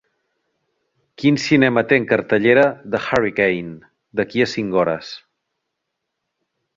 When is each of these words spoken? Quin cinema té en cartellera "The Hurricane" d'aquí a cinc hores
Quin 1.23 1.35
cinema 1.43 1.83
té 1.91 1.99
en 2.01 2.07
cartellera 2.13 2.63
"The 2.95 3.01
Hurricane" 3.03 3.77
d'aquí 4.21 4.45
a 4.47 4.51
cinc 4.57 4.79
hores 4.81 5.13